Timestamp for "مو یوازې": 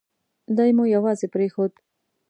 0.77-1.27